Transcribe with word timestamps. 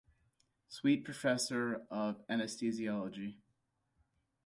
Sweet 0.67 1.05
Professor 1.05 1.83
of 1.91 2.25
Anesthesiology. 2.27 3.35